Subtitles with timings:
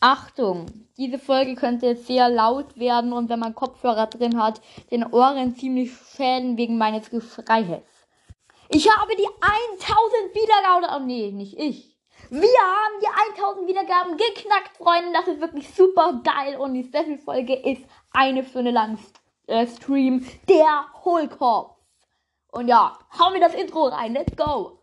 [0.00, 0.66] Achtung,
[0.96, 4.60] diese Folge könnte sehr laut werden und wenn man Kopfhörer drin hat,
[4.90, 7.82] den Ohren ziemlich schäden wegen meines Geschreies.
[8.68, 11.96] Ich habe die 1000 Wiedergaben, oh nee, nicht ich.
[12.30, 15.12] Wir haben die 1000 Wiedergaben geknackt, Freunde.
[15.12, 18.98] Das ist wirklich super geil und die Special-Folge ist eine Stunde lang
[19.46, 21.74] äh, Stream der Hohlkopf.
[22.52, 24.12] Und ja, hauen wir das Intro rein.
[24.12, 24.77] Let's go.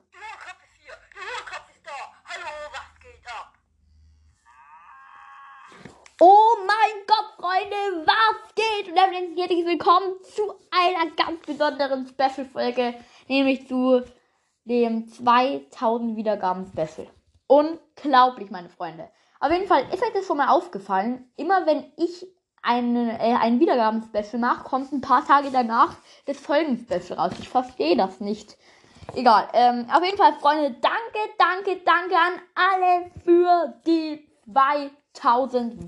[6.22, 8.88] Oh mein Gott, Freunde, was geht?
[8.88, 12.94] Und damit herzlich willkommen zu einer ganz besonderen Special-Folge,
[13.28, 14.02] nämlich zu
[14.64, 17.10] dem 2000 Wiedergaben-Special.
[17.48, 19.10] Unglaublich, meine Freunde.
[19.42, 22.26] Auf jeden Fall ist euch das schon mal aufgefallen, immer wenn ich
[22.62, 27.34] eine, äh, ein Wiedergaben-Special mache, kommt ein paar Tage danach das Folgen-Special raus.
[27.40, 28.56] Ich verstehe das nicht.
[29.16, 29.50] Egal.
[29.52, 35.05] Ähm, auf jeden Fall, Freunde, danke, danke, danke an alle für die 2000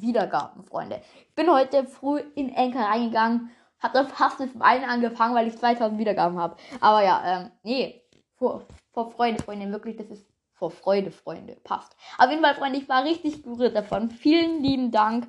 [0.02, 1.02] Wiedergaben, Freunde.
[1.30, 5.58] Ich bin heute früh in Enker reingegangen, hab dann fast das Weinen angefangen, weil ich
[5.58, 6.58] 2000 Wiedergaben habe.
[6.80, 8.02] Aber ja, ähm, nee,
[8.36, 11.96] vor, vor Freude, Freunde, wirklich, das ist vor Freude, Freunde, passt.
[12.18, 14.10] Auf jeden Fall, Freunde, ich war richtig berührt davon.
[14.10, 15.28] Vielen lieben Dank.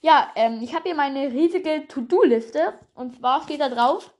[0.00, 4.12] Ja, ähm, ich habe hier meine riesige To-Do-Liste und zwar steht da drauf,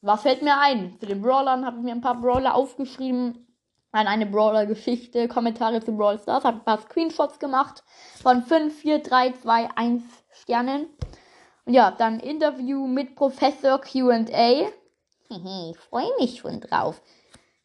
[0.00, 0.98] was fällt mir ein?
[1.00, 3.47] Zu den Brawlern habe ich mir ein paar Brawler aufgeschrieben,
[3.92, 7.82] an eine Brawler-Geschichte, Kommentare zu Brawl Stars, habe ein paar Screenshots gemacht
[8.22, 10.88] von 5, 4, 3, 2, 1 Sternen.
[11.64, 14.20] Und ja, dann Interview mit Professor QA.
[15.28, 17.00] ich freue mich schon drauf.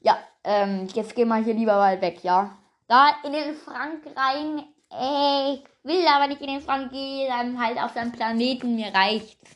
[0.01, 2.57] Ja, ähm, jetzt gehen wir hier lieber mal weg, ja.
[2.87, 4.65] Da in den Frank rein.
[4.89, 8.93] Ey, ich will aber nicht in den Frank gehen, dann halt auf seinem Planeten, mir
[8.93, 9.55] reicht's.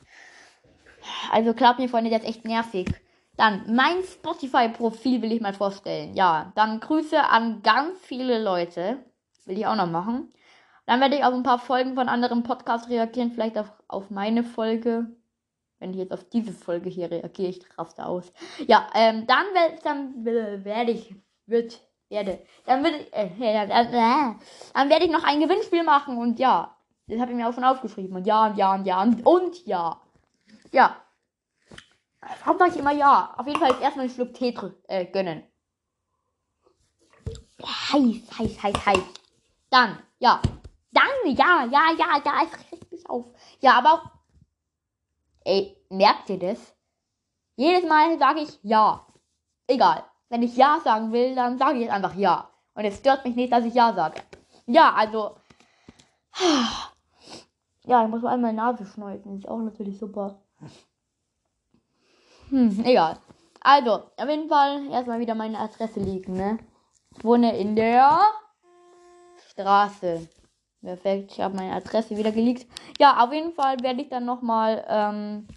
[1.32, 2.88] Also glaubt mir, Freunde, das ist echt nervig.
[3.38, 6.16] Dann mein Spotify-Profil will ich mal vorstellen.
[6.16, 8.98] Ja, dann Grüße an ganz viele Leute.
[9.46, 10.34] Will ich auch noch machen.
[10.88, 13.32] Dann werde ich auf ein paar Folgen von anderen Podcasts reagieren.
[13.32, 15.08] Vielleicht auf, auf meine Folge.
[15.80, 18.34] Wenn ich jetzt auf diese Folge hier reagiere, ich raste aus.
[18.66, 19.46] Ja, ähm, dann,
[19.84, 21.14] dann werde ich,
[21.46, 24.36] wird, werde, dann würde ich, äh, äh, äh,
[24.74, 26.76] dann werde ich noch ein Gewinnspiel machen und ja,
[27.08, 29.66] das habe ich mir auch schon aufgeschrieben und ja und ja und ja und, und
[29.68, 30.02] ja.
[30.72, 30.98] Ja,
[32.22, 33.34] Warum sage ich immer ja?
[33.38, 34.56] Auf jeden Fall jetzt erstmal einen Schluck Tee
[34.88, 35.44] äh, gönnen.
[37.62, 39.04] Heiß, heiß, heiß, heiß.
[39.70, 40.42] Dann, ja.
[40.92, 43.26] Dann, ja, ja, ja, ja, es regt mich auf.
[43.60, 44.12] Ja, aber.
[45.44, 46.76] Ey, merkt ihr das?
[47.56, 49.06] Jedes Mal sage ich ja.
[49.68, 50.04] Egal.
[50.30, 52.50] Wenn ich ja sagen will, dann sage ich jetzt einfach ja.
[52.74, 54.22] Und es stört mich nicht, dass ich ja sage.
[54.66, 55.36] Ja, also.
[57.86, 59.38] Ja, ich muss mal einmal Nase schneiden.
[59.38, 60.42] Ist auch natürlich super.
[62.50, 63.18] Hm, egal.
[63.62, 66.58] Also, auf jeden Fall erstmal wieder meine Adresse liegen, ne?
[67.18, 68.22] Ich wohne in der
[69.50, 70.30] Straße.
[70.82, 72.66] Perfekt, ich habe meine Adresse wieder geleakt.
[73.00, 75.48] Ja, auf jeden Fall werde ich dann nochmal, ähm,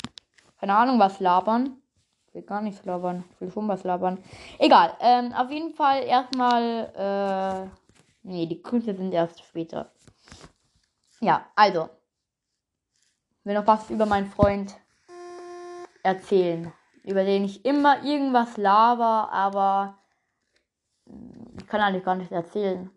[0.59, 1.77] keine Ahnung, was labern.
[2.27, 3.22] Ich will gar nichts labern.
[3.34, 4.19] Ich will schon was labern.
[4.59, 7.69] Egal, ähm, auf jeden Fall erstmal, äh,
[8.22, 9.93] nee, die Grüße sind erst später.
[11.21, 11.89] Ja, also.
[13.39, 14.75] Ich will noch was über meinen Freund
[16.03, 16.72] erzählen
[17.05, 19.99] über den ich immer irgendwas laber, aber
[21.59, 22.91] ich kann eigentlich gar nicht erzählen.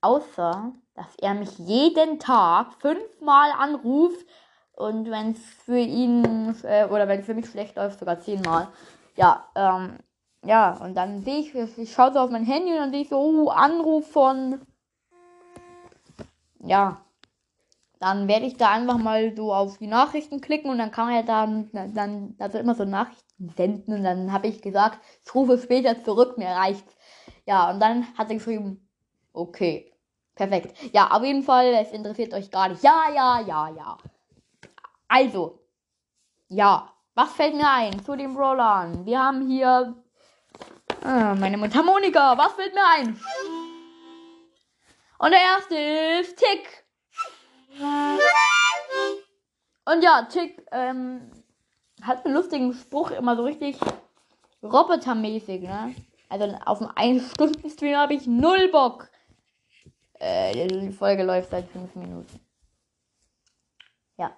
[0.00, 4.26] Außer, dass er mich jeden Tag fünfmal anruft
[4.72, 8.68] und wenn es für ihn äh, oder wenn es für mich schlecht läuft, sogar zehnmal.
[9.16, 9.98] Ja, ähm,
[10.44, 13.08] ja, und dann sehe ich, ich schaue so auf mein Handy und dann sehe ich
[13.08, 14.60] so, oh, Anruf von,
[16.58, 17.03] ja,
[18.04, 21.14] dann werde ich da einfach mal so auf die Nachrichten klicken und dann kann man
[21.14, 25.56] ja dann, dann also immer so Nachrichten senden und dann habe ich gesagt, ich rufe
[25.56, 26.94] später zurück, mir reicht's.
[27.46, 28.86] Ja, und dann hat er geschrieben,
[29.32, 29.90] okay,
[30.34, 30.76] perfekt.
[30.92, 32.82] Ja, auf jeden Fall, es interessiert euch gar nicht.
[32.82, 33.96] Ja, ja, ja, ja.
[35.08, 35.60] Also,
[36.48, 39.06] ja, was fällt mir ein zu den Brawlern?
[39.06, 39.94] Wir haben hier
[41.02, 42.36] äh, meine Mundharmonika.
[42.36, 43.18] Was fällt mir ein?
[45.18, 45.74] Und der erste
[46.20, 46.83] ist Tick.
[49.86, 51.30] Und ja, Tick ähm,
[52.02, 53.78] hat einen lustigen Spruch, immer so richtig
[54.62, 55.94] robotermäßig, ne?
[56.28, 59.10] Also auf dem 1-Stunden-Stream habe ich null Bock.
[60.14, 62.40] Äh, die Folge läuft seit 5 Minuten.
[64.16, 64.36] Ja.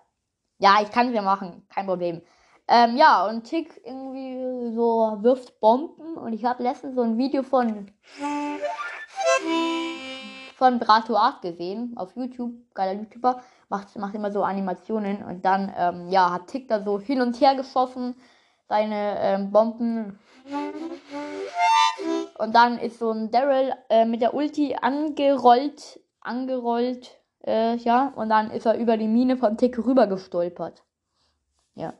[0.59, 2.23] Ja, ich kann es ja machen, kein Problem.
[2.69, 7.45] Ähm, ja, und Tick irgendwie so wirft Bomben und ich habe letztens so ein Video
[7.45, 7.93] von
[10.57, 15.71] von Brato Art gesehen auf YouTube, geiler YouTuber, macht, macht immer so Animationen und dann,
[15.77, 18.17] ähm, ja, hat Tick da so hin und her geschossen,
[18.67, 20.19] seine ähm, Bomben.
[22.39, 28.31] Und dann ist so ein Daryl äh, mit der Ulti angerollt, angerollt, äh, ja, und
[28.31, 30.83] dann ist er über die Mine von Tick rüber gestolpert.
[31.75, 31.93] Ja.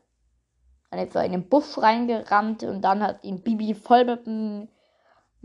[0.91, 4.69] Dann ist er in den Busch reingerannt und dann hat ihn Bibi voll mit, dem,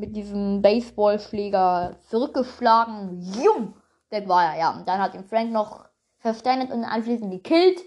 [0.02, 3.22] mit diesem Baseballschläger zurückgeschlagen.
[3.22, 3.76] Jum!
[4.10, 4.72] Das war er, ja.
[4.72, 5.86] Und dann hat ihn Frank noch
[6.18, 7.80] verständigt und anschließend gekillt.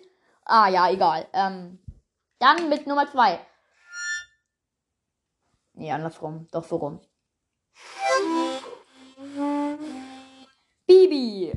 [0.45, 1.27] Ah, ja, egal.
[1.33, 1.81] Ähm,
[2.39, 3.39] dann mit Nummer 2.
[5.75, 6.47] Nee, andersrum.
[6.53, 7.01] Doch so rum.
[10.87, 11.53] Bibi.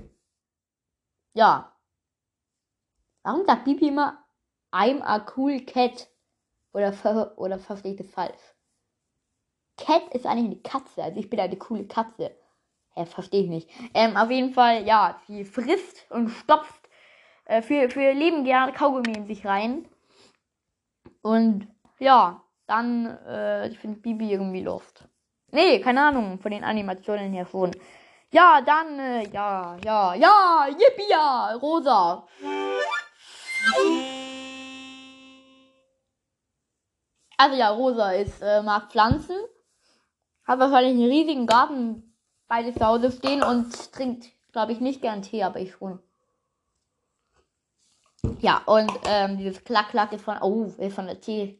[1.34, 1.72] Ja.
[3.22, 4.26] Warum sagt Bibi immer
[4.72, 6.08] I'm a cool cat?
[6.74, 8.57] Oder, ver oder verstehe ich das falsch?
[9.78, 11.04] Cat ist eigentlich eine Katze.
[11.04, 12.32] Also ich bin eine coole Katze.
[12.96, 13.70] Ja, verstehe ich nicht.
[13.94, 16.90] Ähm, auf jeden Fall, ja, sie frisst und stopft
[17.46, 19.88] äh, für, für ihr Leben gerne Kaugummi in sich rein.
[21.22, 21.68] Und
[22.00, 25.08] ja, dann, äh, ich finde Bibi irgendwie Luft.
[25.52, 27.72] Nee, keine Ahnung, von den Animationen her schon.
[28.32, 32.28] Ja, dann, äh, ja, ja, ja, yippie, ja, rosa.
[37.38, 39.38] Also ja, Rosa ist, äh, mag Pflanzen,
[40.48, 42.16] hat wahrscheinlich einen riesigen Garten
[42.48, 46.00] bei sich zu Hause stehen und trinkt, glaube ich, nicht gern Tee, aber ich schon.
[48.40, 51.60] Ja, und ähm, dieses Klack-Klack ist von, oh, ist von der Teetasse,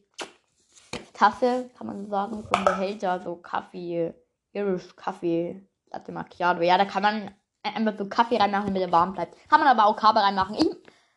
[1.76, 4.14] kann man so sagen, vom Behälter, so Kaffee,
[4.52, 6.62] Irish Kaffee, Latte Macchiato.
[6.62, 7.30] Ja, da kann man
[7.62, 9.36] einfach so Kaffee reinmachen, damit er warm bleibt.
[9.48, 10.56] Kann man aber auch Kaba reinmachen.
[10.56, 10.76] Ich,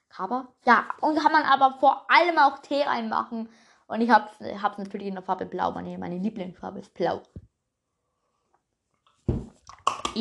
[0.10, 0.48] Kaba?
[0.66, 3.50] Ja, und kann man aber vor allem auch Tee reinmachen.
[3.88, 4.32] Und ich hab's,
[4.62, 5.72] hab's natürlich in der Farbe Blau.
[5.72, 7.22] Meine, meine Lieblingsfarbe ist Blau.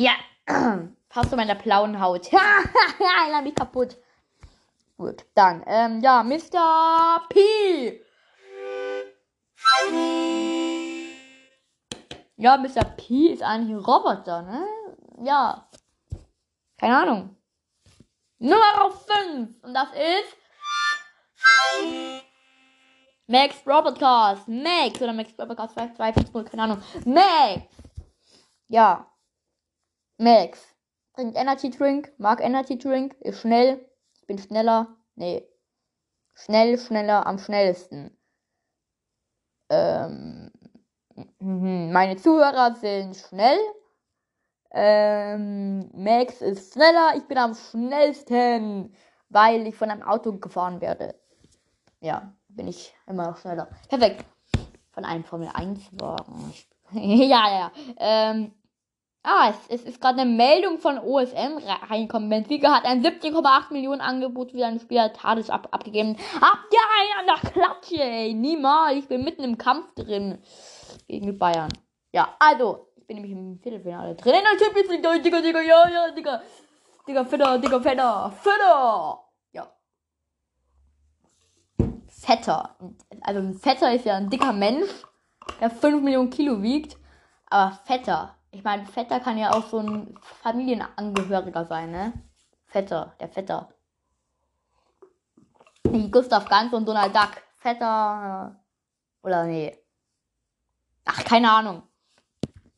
[0.01, 0.13] Ja,
[1.09, 2.25] passt zu meiner blauen Haut.
[2.31, 3.97] ich hab mich kaputt.
[4.97, 7.21] Gut, dann, ähm, ja, Mr.
[7.29, 8.01] P.
[12.35, 12.83] Ja, Mr.
[12.97, 14.65] P ist eigentlich ein Roboter, ne?
[15.23, 15.69] Ja.
[16.79, 17.35] Keine Ahnung.
[18.39, 19.63] Nummer 5.
[19.63, 20.35] Und das ist.
[23.27, 24.47] Max Robotcast.
[24.47, 26.81] Max oder Max Robotcast 2.0, keine Ahnung.
[27.05, 27.67] Max.
[28.67, 29.10] Ja.
[30.21, 30.75] Max.
[31.15, 32.11] Trinkt Energy Drink.
[32.17, 33.15] Mag Energy Drink.
[33.21, 33.85] Ist schnell
[34.31, 34.87] bin schneller.
[35.15, 35.45] Nee.
[36.35, 38.17] Schnell, schneller, am schnellsten.
[39.69, 40.51] Ähm,
[41.39, 43.59] mhm, meine Zuhörer sind schnell.
[44.71, 47.15] Ähm, Max ist schneller.
[47.17, 48.95] Ich bin am schnellsten,
[49.27, 51.15] weil ich von einem Auto gefahren werde.
[51.99, 53.67] Ja, bin ich immer noch schneller.
[53.89, 54.25] Perfekt.
[54.91, 56.53] Von einem Formel 1 Wagen.
[56.93, 57.71] ja, ja.
[57.97, 58.53] Ähm,
[59.23, 61.59] Ah, es, es ist gerade eine Meldung von OSM
[61.89, 62.29] reingekommen.
[62.29, 66.17] Benfica hat ein 17,8 Millionen Angebot für seinen Spieler Tades ab, abgegeben.
[66.41, 68.33] Habt ihr einen an der Klatsche, ey?
[68.33, 68.97] Niemals.
[68.97, 70.39] Ich bin mitten im Kampf drin.
[71.07, 71.71] Gegen Bayern.
[72.11, 72.87] Ja, also.
[72.95, 74.33] Ich bin nämlich im Viertelfinale drin.
[74.33, 76.41] In der Champions League, Digga, Digga, ja, ja, Digga.
[77.07, 79.19] Digga, fetter, Digga, fetter, fetter.
[79.51, 79.71] Ja.
[82.07, 82.75] Fetter.
[83.21, 84.89] Also ein Fetter ist ja ein dicker Mensch,
[85.59, 86.97] der 5 Millionen Kilo wiegt.
[87.47, 92.13] Aber fetter ich meine, Vetter kann ja auch so ein Familienangehöriger sein, ne?
[92.65, 93.69] Vetter, der Vetter.
[95.83, 97.41] Wie Gustav Ganz und Donald Duck.
[97.57, 98.55] Vetter.
[99.23, 99.77] Äh, oder nee.
[101.05, 101.83] Ach, keine Ahnung.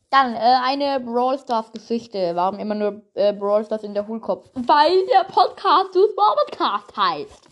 [0.10, 2.36] Dann äh, eine Brawl Stars Geschichte.
[2.36, 4.50] Warum immer nur äh, Brawl Stars in der Hohlkopf?
[4.54, 7.50] Weil der Podcast du Podcast heißt.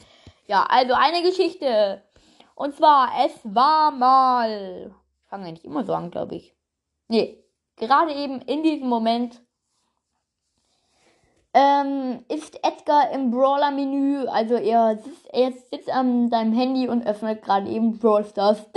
[0.47, 2.03] Ja, also eine Geschichte.
[2.53, 4.91] Und zwar, es war mal.
[5.23, 6.55] Ich fange eigentlich immer so an, glaube ich.
[7.07, 7.40] Nee,
[7.81, 9.41] gerade eben in diesem Moment
[11.53, 14.27] ähm, ist Edgar im Brawler-Menü.
[14.27, 18.69] Also er sitzt, er sitzt an seinem Handy und öffnet gerade eben Brawl Stars.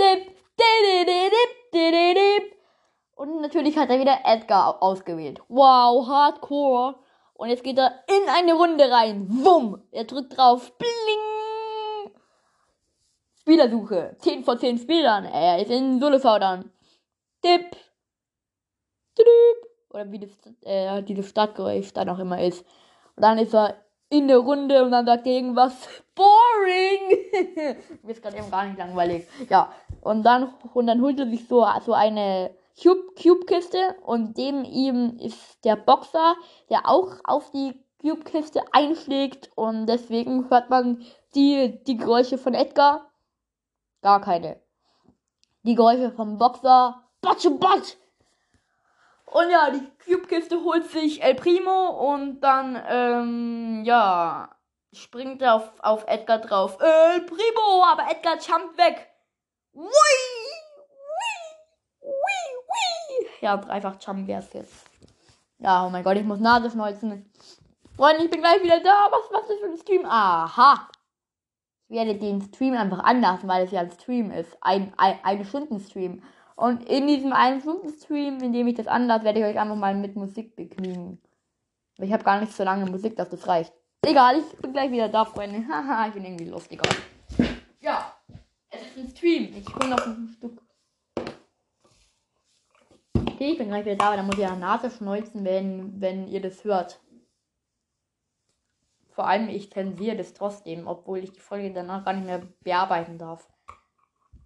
[3.15, 5.41] Und natürlich hat er wieder Edgar ausgewählt.
[5.47, 6.95] Wow, Hardcore.
[7.33, 9.27] Und jetzt geht er in eine Runde rein.
[9.29, 9.81] Wumm.
[9.91, 10.71] Er drückt drauf.
[10.77, 12.13] Bling.
[13.39, 14.15] Spielersuche.
[14.19, 15.25] 10 von 10 Spielern.
[15.25, 16.71] Er ist in Solo-Faudern.
[17.41, 17.75] Tipp.
[19.89, 20.31] Oder wie das,
[20.63, 22.65] äh, dieses Startgeräusch dann auch immer ist.
[23.15, 23.75] Und dann ist er
[24.09, 27.77] in der Runde und dann sagt er irgendwas boring.
[28.03, 29.27] Mir ist gerade eben gar nicht langweilig.
[29.49, 29.71] Ja.
[30.01, 35.63] Und dann, und dann holt er sich so, so eine Cube-Kiste und dem ihm ist
[35.63, 36.35] der Boxer,
[36.69, 41.03] der auch auf die Cube-Kiste einschlägt und deswegen hört man
[41.33, 43.09] die, die Geräusche von Edgar.
[44.01, 44.61] Gar keine.
[45.63, 47.01] Die Geräusche vom Boxer.
[47.21, 47.95] Botsch, botsch.
[49.35, 54.49] Und ja, die Cube-Kiste holt sich El Primo und dann, ähm, ja,
[54.93, 56.77] springt er auf, auf Edgar drauf.
[56.79, 59.09] El Primo, aber Edgar jumpt weg.
[59.73, 59.83] Wui,
[61.01, 61.33] wui,
[61.99, 63.27] wui, wui.
[63.41, 64.85] Ja, einfach Jump wär's jetzt.
[65.57, 67.29] Ja, oh mein Gott, ich muss Nase schneuzen.
[67.97, 69.09] Freunde, ich bin gleich wieder da.
[69.11, 70.05] Was, was ist für ein Stream?
[70.05, 70.87] Aha.
[71.89, 74.57] Ich werde den Stream einfach anlassen, weil es ja ein Stream ist.
[74.61, 76.23] Ein, ein, ein Stunden-Stream.
[76.55, 79.93] Und in diesem einen Stunden-Stream, in dem ich das anlasse, werde ich euch einfach mal
[79.93, 81.21] mit Musik begnügen.
[81.97, 83.73] Ich habe gar nicht so lange Musik, dass das reicht.
[84.05, 85.67] Egal, ich bin gleich wieder da, Freunde.
[85.69, 86.87] Haha, ich bin irgendwie lustiger.
[87.81, 88.15] Ja,
[88.69, 89.53] es ist ein Stream.
[89.57, 90.61] Ich hole noch ein Stück.
[93.27, 96.27] Okay, ich bin gleich wieder da, aber dann muss ich ja Nase schneuzen, wenn, wenn
[96.27, 97.01] ihr das hört.
[99.09, 103.17] Vor allem, ich zensiere das trotzdem, obwohl ich die Folge danach gar nicht mehr bearbeiten
[103.17, 103.47] darf.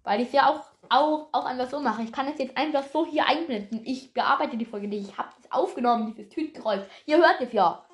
[0.02, 2.02] Weil ich es ja auch, auch, auch einfach so mache.
[2.02, 3.82] Ich kann es jetzt einfach so hier einblenden.
[3.84, 5.10] Ich bearbeite die Folge nicht.
[5.10, 6.86] Ich habe es aufgenommen, dieses Tütenkreuz.
[7.06, 7.84] Ihr hört es ja.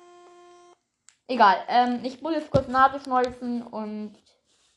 [1.27, 1.57] Egal.
[1.67, 4.15] Ähm, ich muss jetzt kurz Nase schneuzen und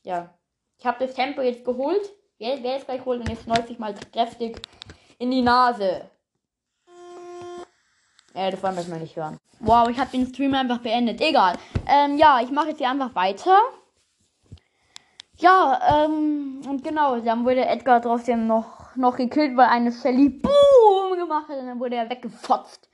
[0.03, 0.35] ja.
[0.79, 2.11] Ich habe das Tempo jetzt geholt.
[2.39, 4.61] Wer, wer es gleich holt und jetzt schneuze ich mal kräftig
[5.19, 6.11] in die Nase.
[8.35, 9.37] Ja, das wollen wir mal nicht hören.
[9.59, 11.21] Wow, ich habe den Stream einfach beendet.
[11.21, 11.57] Egal.
[11.87, 13.59] Ähm, ja, ich mache jetzt hier einfach weiter.
[15.41, 21.19] Ja, ähm, und genau, dann wurde Edgar trotzdem noch, noch gekillt, weil eine Shelly Boom
[21.19, 22.91] gemacht hat und dann wurde er weggefotzt.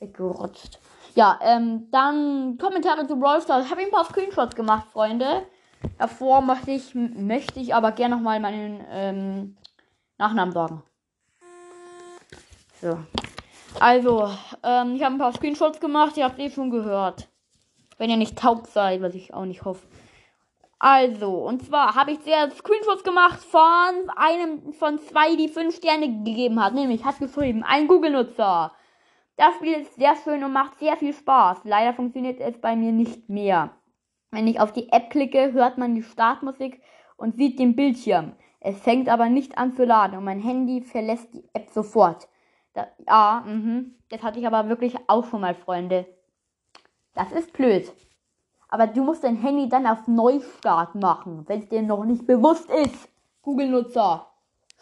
[0.00, 0.80] Weggerotzt.
[1.14, 3.66] Ja, ähm, dann Kommentare zu Brawl Stars.
[3.66, 5.46] Ich habe ein paar Screenshots gemacht, Freunde.
[5.98, 9.56] Davor möchte ich, möchte ich aber gerne nochmal meinen ähm,
[10.18, 10.82] Nachnamen sagen.
[12.80, 12.98] So.
[13.78, 14.30] Also,
[14.64, 17.28] ähm, ich habe ein paar Screenshots gemacht, ihr habt eh schon gehört.
[17.98, 19.86] Wenn ihr nicht taub seid, was ich auch nicht hoffe.
[20.78, 26.08] Also, und zwar habe ich sehr Screenshots gemacht von einem von zwei, die fünf Sterne
[26.08, 26.74] gegeben hat.
[26.74, 28.72] Nämlich hat geschrieben, ein Google-Nutzer.
[29.36, 31.60] Das Spiel ist sehr schön und macht sehr viel Spaß.
[31.64, 33.70] Leider funktioniert es bei mir nicht mehr.
[34.30, 36.82] Wenn ich auf die App klicke, hört man die Startmusik
[37.16, 38.32] und sieht den Bildschirm.
[38.60, 42.28] Es fängt aber nicht an zu laden und mein Handy verlässt die App sofort.
[42.72, 43.94] Da, ja, mhm.
[44.08, 46.06] Das hatte ich aber wirklich auch schon mal, Freunde.
[47.14, 47.92] Das ist blöd.
[48.74, 52.68] Aber du musst dein Handy dann auf Neustart machen, wenn es dir noch nicht bewusst
[52.68, 53.08] ist.
[53.42, 54.26] Google-Nutzer.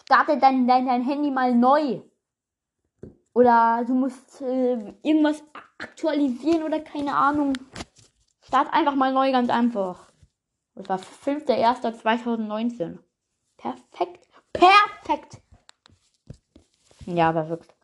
[0.02, 2.00] Starte dein, dein, dein Handy mal neu.
[3.34, 5.44] Oder du musst äh, irgendwas
[5.76, 7.52] aktualisieren oder keine Ahnung.
[8.40, 10.11] Start einfach mal neu, ganz einfach.
[10.75, 12.99] Das war 5.1.2019.
[13.58, 14.26] Perfekt.
[14.54, 15.42] Perfekt.
[17.04, 17.81] Ja, aber wirklich.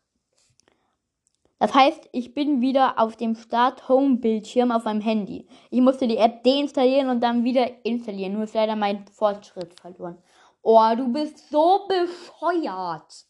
[1.59, 5.45] Das heißt, ich bin wieder auf dem Start-Home-Bildschirm auf meinem Handy.
[5.69, 8.33] Ich musste die App deinstallieren und dann wieder installieren.
[8.33, 10.17] Nur ist leider mein Fortschritt verloren.
[10.61, 13.25] Oh, du bist so bescheuert.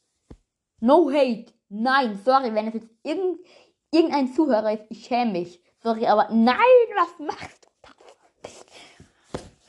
[0.80, 1.52] No hate.
[1.70, 3.40] Nein, sorry, wenn es jetzt irgend,
[3.92, 5.62] irgendein Zuhörer ist, ich schäme mich.
[5.82, 6.58] Sorry, aber nein,
[6.96, 7.90] was machst du?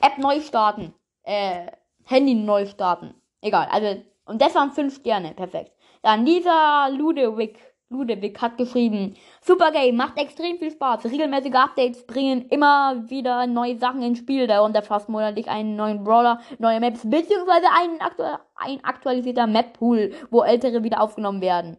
[0.07, 0.95] App neu starten.
[1.23, 1.67] Äh,
[2.05, 3.15] Handy neu starten.
[3.41, 5.33] Egal, also, und das waren 5 Sterne.
[5.35, 5.73] Perfekt.
[6.03, 7.59] Dann dieser Ludewig
[7.93, 11.07] Ludewig hat geschrieben, Super Game, macht extrem viel Spaß.
[11.07, 14.47] Regelmäßige Updates bringen immer wieder neue Sachen ins Spiel.
[14.47, 18.23] Darunter fast monatlich einen neuen Brawler, neue Maps, beziehungsweise ein, aktu
[18.55, 21.79] ein aktualisierter Map-Pool, wo ältere wieder aufgenommen werden.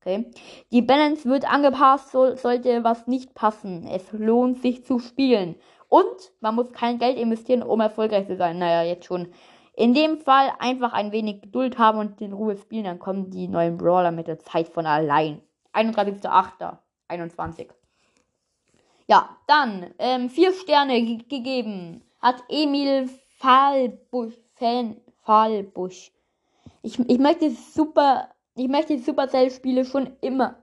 [0.00, 0.30] Okay.
[0.70, 3.88] Die Balance wird angepasst, so, sollte was nicht passen.
[3.90, 5.56] Es lohnt sich zu spielen.
[5.88, 8.58] Und man muss kein Geld investieren, um erfolgreich zu sein.
[8.58, 9.28] Naja, jetzt schon.
[9.78, 13.46] In dem Fall einfach ein wenig Geduld haben und in Ruhe spielen, dann kommen die
[13.46, 15.40] neuen Brawler mit der Zeit von allein.
[15.72, 17.68] 31.08.21.
[19.06, 24.34] Ja, dann ähm, vier Sterne gegeben hat Emil Fahlbusch.
[25.22, 26.10] Fahlbusch.
[26.82, 30.56] Ich, ich möchte super, ich möchte Supercell-Spiele schon immer.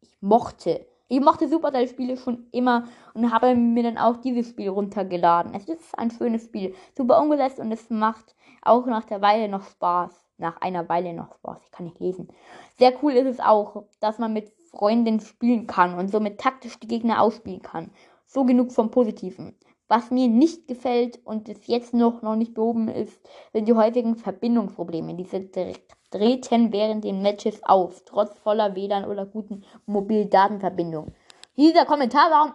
[0.00, 5.54] Ich mochte ich mochte Supercell-Spiele schon immer und habe mir dann auch dieses Spiel runtergeladen.
[5.54, 9.64] Es ist ein schönes Spiel, super umgesetzt und es macht auch nach der Weile noch
[9.64, 10.24] Spaß.
[10.38, 11.58] Nach einer Weile noch Spaß.
[11.64, 12.28] Ich kann nicht lesen.
[12.78, 16.86] Sehr cool ist es auch, dass man mit Freunden spielen kann und somit taktisch die
[16.86, 17.90] Gegner ausspielen kann.
[18.26, 19.58] So genug vom Positiven.
[19.88, 23.20] Was mir nicht gefällt und es jetzt noch, noch nicht behoben ist,
[23.52, 25.14] sind die häufigen Verbindungsprobleme.
[25.14, 25.40] Diese
[26.10, 31.12] treten während den Matches auf, trotz voller WLAN oder guten Mobildatenverbindung.
[31.56, 32.54] Dieser Kommentar war am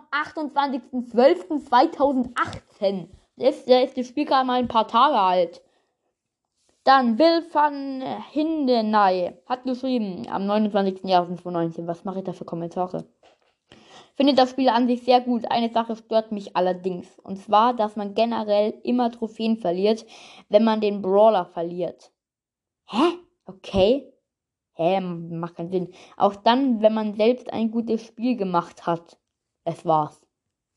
[0.53, 3.07] 28.12.2018.
[3.37, 5.61] Ist, der ist das Spiel gerade mal ein paar Tage alt.
[6.83, 11.87] Dann Bill van Hindenay hat geschrieben am 29.01.2019.
[11.87, 13.05] Was mache ich da für Kommentare?
[14.15, 15.51] Finde das Spiel an sich sehr gut.
[15.51, 17.19] Eine Sache stört mich allerdings.
[17.19, 20.05] Und zwar, dass man generell immer Trophäen verliert,
[20.47, 22.11] wenn man den Brawler verliert.
[22.85, 23.19] Hä?
[23.45, 24.11] Okay.
[24.73, 25.93] Hä, macht keinen Sinn.
[26.17, 29.17] Auch dann, wenn man selbst ein gutes Spiel gemacht hat.
[29.63, 30.25] Es war's.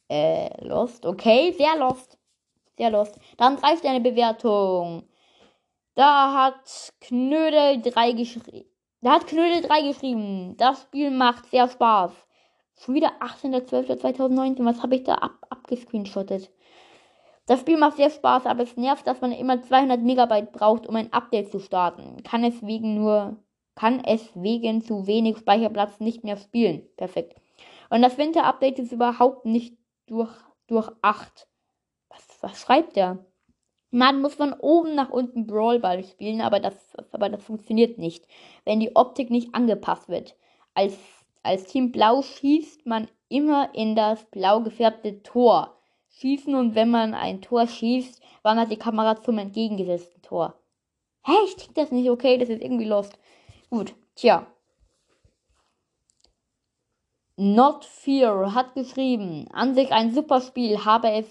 [0.08, 1.04] Äh, Lost.
[1.04, 2.18] Okay, sehr Lost.
[2.76, 3.18] Sehr Lost.
[3.36, 5.04] Dann drei Sterne Bewertung.
[5.94, 8.64] Da hat Knödel 3 geschrieben.
[9.00, 10.56] Da hat Knödel 3 geschrieben.
[10.56, 12.12] Das Spiel macht sehr Spaß.
[12.80, 14.64] Schon wieder 18.12.2019.
[14.64, 16.50] Was habe ich da ab abgescreenshottet?
[17.48, 20.96] Das Spiel macht sehr Spaß, aber es nervt, dass man immer 200 Megabyte braucht, um
[20.96, 22.22] ein Update zu starten.
[22.22, 23.38] Kann es wegen nur,
[23.74, 26.86] kann es wegen zu wenig Speicherplatz nicht mehr spielen.
[26.98, 27.40] Perfekt.
[27.88, 30.30] Und das Winter-Update ist überhaupt nicht durch,
[30.66, 31.48] durch 8.
[32.10, 33.24] Was, was schreibt der?
[33.90, 36.74] Man muss von oben nach unten Brawlball spielen, aber das,
[37.12, 38.26] aber das funktioniert nicht,
[38.66, 40.36] wenn die Optik nicht angepasst wird.
[40.74, 40.98] Als,
[41.42, 45.77] als Team Blau schießt man immer in das blau gefärbte Tor.
[46.20, 50.54] Schießen und wenn man ein Tor schießt, wandert die Kamera zum entgegengesetzten Tor.
[51.24, 53.18] Hä, ich denke das nicht okay, das ist irgendwie lost.
[53.70, 54.46] Gut, tja.
[57.36, 61.28] Not Fear hat geschrieben, an sich ein super Spiel, habe es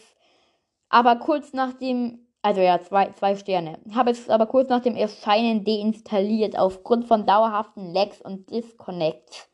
[0.90, 3.78] aber kurz nach dem also ja, zwei, zwei Sterne.
[3.94, 9.50] Habe es aber kurz nach dem Erscheinen deinstalliert, aufgrund von dauerhaften Lags und Disconnects.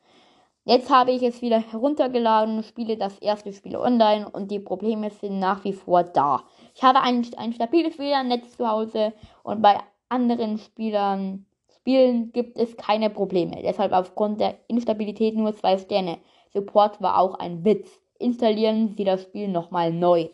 [0.66, 5.40] Jetzt habe ich es wieder heruntergeladen, spiele das erste Spiel online und die Probleme sind
[5.40, 6.44] nach wie vor da.
[6.74, 9.78] Ich habe ein, ein stabiles WLAN-Netz zu Hause und bei
[10.08, 13.62] anderen Spielern, Spielen gibt es keine Probleme.
[13.62, 16.18] Deshalb aufgrund der Instabilität nur zwei Sterne.
[16.54, 17.90] Support war auch ein Witz.
[18.20, 20.30] Installieren Sie das Spiel nochmal neu.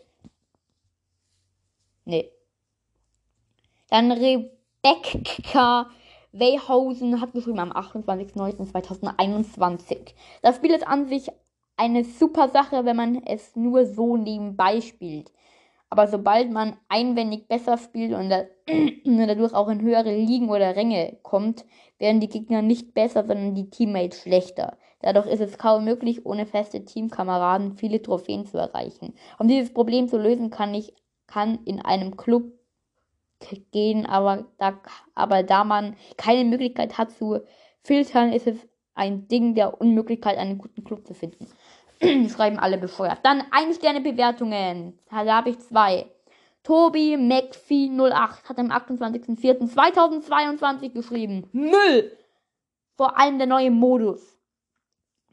[2.04, 2.30] Nee.
[3.88, 5.90] Dann Rebecca
[6.32, 10.14] Weyhausen hat geschrieben am 28.09.2021.
[10.42, 11.28] Das Spiel ist an sich
[11.76, 15.32] eine super Sache, wenn man es nur so nebenbei spielt.
[15.88, 20.76] Aber sobald man einwendig besser spielt und, da, und dadurch auch in höhere Ligen oder
[20.76, 21.64] Ränge kommt,
[21.98, 24.76] werden die Gegner nicht besser, sondern die Teammates schlechter.
[25.02, 29.14] Dadurch ist es kaum möglich, ohne feste Teamkameraden viele Trophäen zu erreichen.
[29.38, 30.92] Um dieses Problem zu lösen, kann ich
[31.30, 32.52] kann in einem Club
[33.72, 34.80] gehen, aber da,
[35.14, 37.40] aber da man keine Möglichkeit hat zu
[37.82, 38.56] filtern, ist es
[38.94, 41.46] ein Ding der Unmöglichkeit, einen guten Club zu finden.
[42.28, 43.18] Schreiben alle befeuert.
[43.22, 44.98] Dann ein Sterne Bewertungen.
[45.10, 46.10] Da habe ich zwei.
[46.62, 51.48] Tobi McPhee 08 hat am 28.04.2022 geschrieben.
[51.52, 52.16] Müll!
[52.96, 54.36] Vor allem der neue Modus.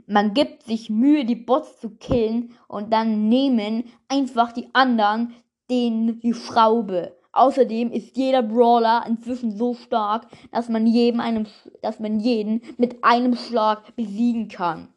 [0.06, 5.36] Man gibt sich Mühe, die Bots zu killen und dann nehmen einfach die anderen
[5.70, 7.18] den die Schraube.
[7.32, 11.46] Außerdem ist jeder Brawler inzwischen so stark, dass man, jedem einem,
[11.82, 14.94] dass man jeden mit einem Schlag besiegen kann.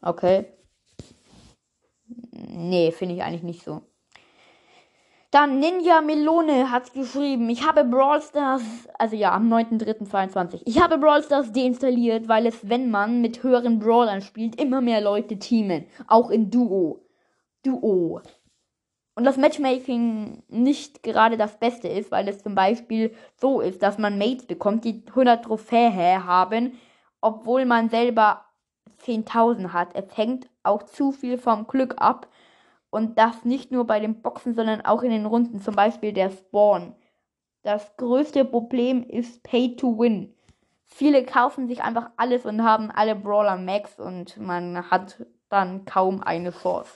[0.00, 0.46] Okay.
[2.30, 3.82] Nee, finde ich eigentlich nicht so.
[5.30, 8.62] Dann Ninja Melone hat geschrieben, ich habe Brawl Stars,
[8.98, 10.62] also ja, am 9.3.22.
[10.64, 15.02] Ich habe Brawl Stars deinstalliert, weil es, wenn man mit höheren Brawlern spielt, immer mehr
[15.02, 15.84] Leute teamen.
[16.06, 17.04] Auch in Duo.
[17.62, 18.22] Duo
[19.18, 23.98] und das Matchmaking nicht gerade das Beste ist, weil es zum Beispiel so ist, dass
[23.98, 26.78] man Mates bekommt, die 100 Trophäe haben,
[27.20, 28.44] obwohl man selber
[29.04, 29.88] 10.000 hat.
[29.94, 32.28] Es hängt auch zu viel vom Glück ab
[32.90, 36.30] und das nicht nur bei den Boxen, sondern auch in den Runden, zum Beispiel der
[36.30, 36.94] Spawn.
[37.62, 40.32] Das größte Problem ist Pay to Win.
[40.84, 46.22] Viele kaufen sich einfach alles und haben alle Brawler Max und man hat dann kaum
[46.22, 46.92] eine Chance.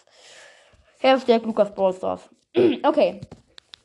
[1.03, 2.31] Hashtag Lukas Ballstars.
[2.85, 3.21] okay.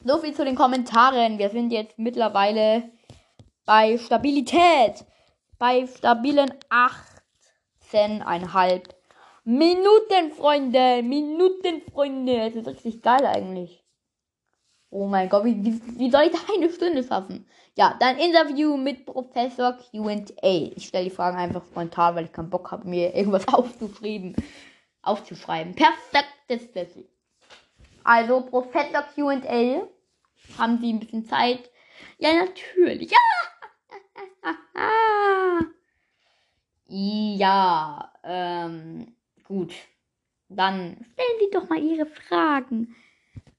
[0.05, 1.39] So viel zu den Kommentaren.
[1.39, 2.91] Wir sind jetzt mittlerweile
[3.65, 5.03] bei Stabilität.
[5.57, 6.53] Bei stabilen
[7.91, 8.83] 18,5
[9.45, 11.01] Minuten, Freunde.
[11.01, 12.51] Minuten, Freunde.
[12.51, 13.83] Das ist richtig geil eigentlich.
[14.91, 17.47] Oh mein Gott, wie, wie, wie soll ich da eine Stunde schaffen?
[17.75, 20.71] Ja, dann Interview mit Professor QA.
[20.75, 24.35] Ich stelle die Fragen einfach spontan, weil ich keinen Bock habe, mir irgendwas aufzuschreiben
[25.07, 25.75] aufzuschreiben.
[25.75, 27.05] Perfektes Special.
[28.03, 29.87] Also Professor QA.
[30.57, 31.69] Haben Sie ein bisschen Zeit?
[32.19, 33.11] Ja, natürlich.
[33.11, 33.17] Ja.
[36.87, 39.73] ja, ähm, gut.
[40.49, 42.95] Dann stellen Sie doch mal Ihre Fragen.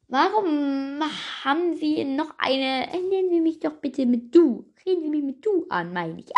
[0.09, 1.03] Warum
[1.45, 2.89] haben Sie noch eine.
[2.91, 4.65] Nennen Sie mich doch bitte mit du.
[4.87, 6.33] Reden Sie mich mit du an, meine ich.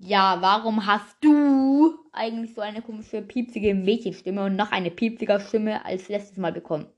[0.00, 0.38] Ja.
[0.40, 6.08] Warum hast du eigentlich so eine komische, piepsige Mädchenstimme und noch eine piepsige Stimme als
[6.08, 6.90] letztes Mal bekommen?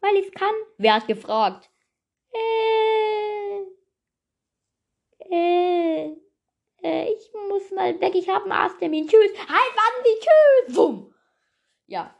[0.00, 0.54] Weil ich es kann.
[0.78, 1.68] Wer hat gefragt?
[2.32, 3.62] Äh,
[5.30, 6.16] äh,
[6.82, 9.08] äh, ich muss mal weg, ich habe einen Arzttermin.
[9.08, 9.32] Tschüss.
[9.38, 10.76] Halt, warten Sie, tschüss.
[10.76, 11.14] Bumm.
[11.86, 12.14] Ja.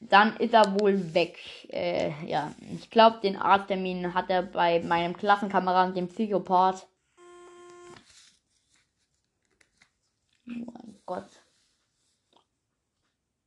[0.00, 1.38] Dann ist er wohl weg.
[1.70, 2.52] Äh, ja.
[2.74, 6.88] Ich glaube, den Arzttermin hat er bei meinem Klassenkameraden, dem Psychopath.
[10.48, 11.28] Mein Gott.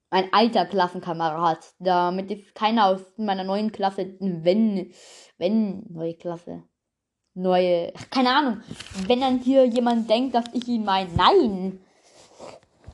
[0.09, 1.73] Mein alter Klassenkamerad.
[1.79, 4.93] Damit keiner aus meiner neuen Klasse, wenn,
[5.37, 6.63] wenn, neue Klasse.
[7.33, 8.61] Neue, keine Ahnung.
[9.07, 11.09] Wenn dann hier jemand denkt, dass ich ihn meine.
[11.13, 11.79] Nein.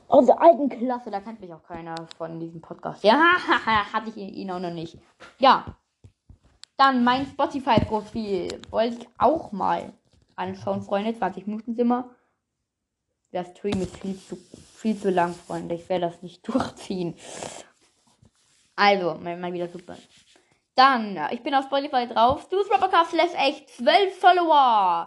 [0.06, 3.02] Aus der alten Klasse, da kennt mich auch keiner von diesem Podcast.
[3.02, 3.18] Ja,
[3.92, 4.96] hatte ich ihn auch noch nicht.
[5.38, 5.76] Ja.
[6.76, 9.92] Dann mein Spotify-Profil wollte ich auch mal
[10.36, 11.14] anschauen, Freunde.
[11.14, 12.08] 20 Minuten sind wir.
[13.32, 14.36] Der Stream ist viel zu,
[14.74, 15.74] viel zu lang, Freunde.
[15.74, 17.14] Ich werde das nicht durchziehen.
[18.76, 19.96] Also, mal, mal wieder super.
[20.74, 22.42] Dann, ich bin auf Spotify drauf.
[22.46, 25.06] Stu's Robocast lässt echt 12 Follower.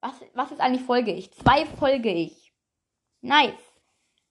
[0.00, 1.32] Was, was ist eigentlich folge ich?
[1.32, 2.52] Zwei folge ich.
[3.20, 3.52] Nice.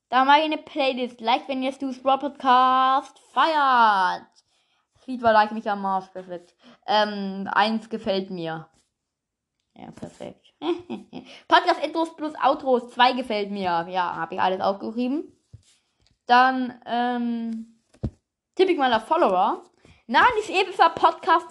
[0.10, 1.22] Da mache ich eine Playlist.
[1.22, 4.28] Like, wenn ihr Stu's Podcast feiert.
[4.96, 6.10] Das Lied war Like mich am Marsch.
[6.10, 6.54] Perfekt.
[6.86, 8.68] Ähm, eins gefällt mir.
[9.74, 10.51] Ja, perfekt.
[11.48, 12.92] Podcast Intros plus Outros.
[12.92, 13.88] Zwei gefällt mir.
[13.90, 15.36] Ja, habe ich alles aufgeschrieben.
[16.28, 17.82] Dann, ähm,
[18.56, 19.64] tippe ich mal auf Follower.
[20.40, 21.48] Ist Ebefer Podcast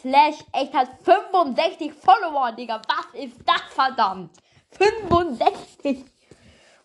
[0.00, 2.80] slash echt hat 65 Follower, Digga.
[2.88, 4.36] Was ist das verdammt?
[4.70, 6.04] 65.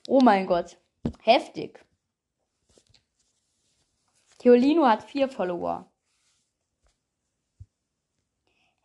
[0.08, 0.78] Oh mein Gott.
[1.22, 1.84] Heftig.
[4.40, 5.92] Theolino hat 4 Follower.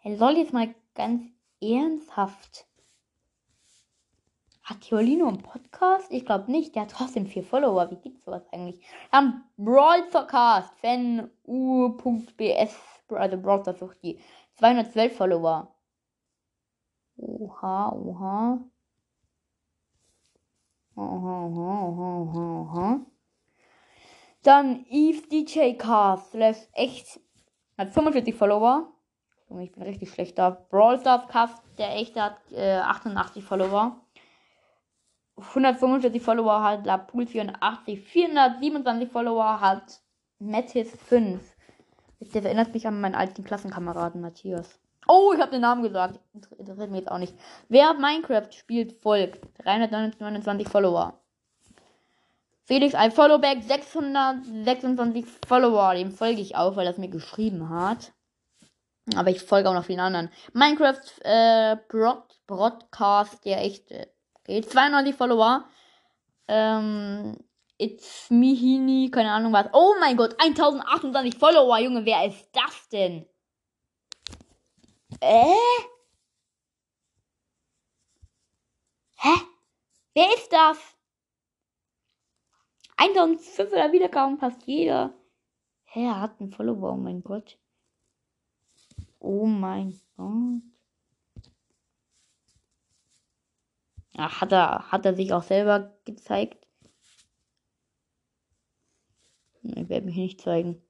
[0.03, 1.23] Er soll jetzt mal ganz
[1.74, 2.66] ernsthaft.
[4.62, 6.11] Hat Theolino einen Podcast?
[6.11, 6.74] Ich glaube nicht.
[6.74, 7.88] Der hat trotzdem vier Follower.
[7.90, 8.85] Wie gibt's sowas eigentlich?
[9.12, 12.74] Dann Brawl Cast, Fan U.bs,
[13.11, 14.18] also Brawl sucht die.
[14.57, 15.72] 212 Follower.
[17.16, 18.64] Oha, oha.
[20.96, 23.07] Oha, oha, oha, oha.
[24.42, 27.20] Dann Eve DJ Cast, lässt echt,
[27.76, 28.92] hat 45 Follower.
[29.48, 30.66] Ich bin richtig schlechter.
[30.70, 34.00] Brawl Stars Cast, der echte hat äh, 88 Follower.
[35.37, 40.00] 145 Follower hat Lapool 84, 427 Follower hat
[40.38, 41.40] Metis 5.
[42.20, 44.80] Das erinnert mich an meinen alten Klassenkameraden Matthias.
[45.06, 46.18] Oh, ich habe den Namen gesagt.
[46.35, 47.35] Interessiert mich jetzt auch nicht.
[47.68, 49.46] Wer Minecraft spielt, folgt.
[49.62, 51.20] 329 Follower.
[52.64, 55.94] Felix ein Followback, 626 Follower.
[55.94, 58.12] Dem folge ich auch, weil er es mir geschrieben hat.
[59.14, 60.31] Aber ich folge auch noch vielen anderen.
[60.53, 64.12] Minecraft äh, Broad Broadcast, der echte.
[64.40, 65.64] Okay, 92 Follower.
[66.49, 67.37] Ähm,
[67.79, 69.69] It's Mihini, keine Ahnung was.
[69.73, 73.27] Oh mein Gott, 1028 Follower, Junge, wer ist das denn?
[75.21, 75.55] Äh?
[79.19, 79.35] Hä?
[80.14, 80.79] Wer ist das?
[82.97, 85.12] 1500 Wiedergaben fast jeder.
[85.85, 87.59] Hä, er hat einen Follower, oh mein Gott.
[89.27, 90.62] Oh mein Gott.
[94.17, 96.65] Ach, hat er, hat er sich auch selber gezeigt?
[99.62, 100.81] Ich werde mich nicht zeigen.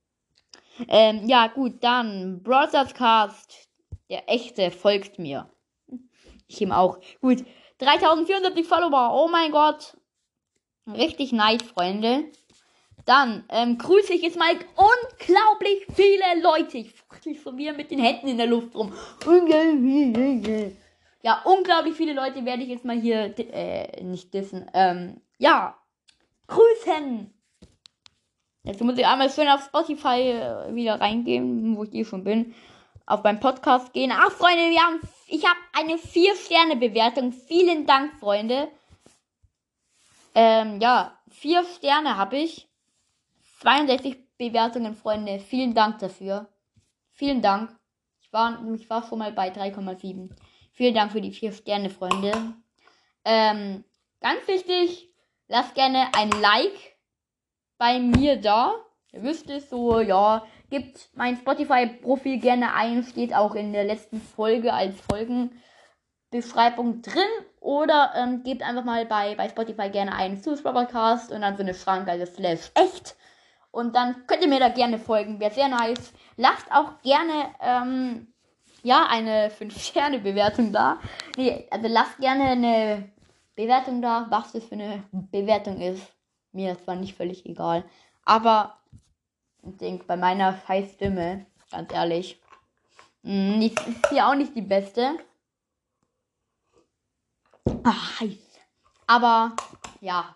[0.88, 3.70] Ähm, ja, gut, dann Brothers Cast.
[4.10, 5.50] Der echte folgt mir.
[6.46, 7.00] Ich ihm auch.
[7.22, 7.42] Gut.
[7.78, 9.12] 3440 Follower.
[9.14, 9.96] Oh mein Gott.
[10.86, 12.30] Richtig nice, Freunde.
[13.06, 16.78] Dann ähm, grüße ich jetzt mal unglaublich viele Leute.
[16.78, 18.92] Ich fuchtel von mir mit den Händen in der Luft rum.
[21.22, 24.68] Ja, unglaublich viele Leute werde ich jetzt mal hier äh, nicht dissen.
[24.74, 25.78] Ähm, ja,
[26.48, 27.32] grüßen.
[28.64, 32.56] Jetzt muss ich einmal schön auf Spotify äh, wieder reingehen, wo ich eh schon bin.
[33.06, 34.12] Auf meinem Podcast gehen.
[34.12, 37.30] Ach, Freunde, wir haben, ich habe eine 4-Sterne-Bewertung.
[37.30, 38.66] Vielen Dank, Freunde.
[40.34, 42.65] Ähm, ja, 4 Sterne habe ich.
[43.60, 45.38] 62 Bewertungen, Freunde.
[45.38, 46.48] Vielen Dank dafür.
[47.12, 47.74] Vielen Dank.
[48.20, 50.30] Ich war, ich war schon mal bei 3,7.
[50.72, 52.32] Vielen Dank für die 4 Sterne, Freunde.
[53.24, 53.84] Ähm,
[54.20, 55.08] ganz wichtig,
[55.48, 56.96] lasst gerne ein Like
[57.78, 58.74] bei mir da.
[59.12, 60.44] Ihr wisst es so, ja.
[60.68, 63.04] Gibt mein Spotify-Profil gerne ein.
[63.04, 67.22] Steht auch in der letzten Folge als Folgenbeschreibung drin.
[67.60, 71.74] Oder ähm, gebt einfach mal bei, bei Spotify gerne einen Podcast und dann so eine
[71.74, 73.16] Schranke, also slash echt.
[73.76, 75.38] Und dann könnt ihr mir da gerne folgen.
[75.38, 76.14] Wäre sehr nice.
[76.38, 78.32] Lasst auch gerne, ähm,
[78.82, 80.98] ja, eine 5-Sterne-Bewertung da.
[81.36, 83.12] Nee, also lasst gerne eine
[83.54, 86.10] Bewertung da, was das für eine Bewertung ist.
[86.52, 87.84] Mir ist zwar nicht völlig egal.
[88.24, 88.78] Aber
[89.62, 92.40] ich denke, bei meiner scheiß Stimme, ganz ehrlich,
[93.24, 95.18] mh, ist hier auch nicht die beste.
[97.84, 98.58] Ach, heiß.
[99.06, 99.54] Aber
[100.00, 100.34] ja,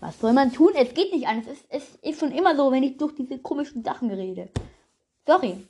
[0.00, 0.72] was soll man tun?
[0.74, 1.46] Es geht nicht anders.
[1.46, 4.50] Es, es ist schon immer so, wenn ich durch diese komischen Sachen rede.
[5.26, 5.66] Sorry.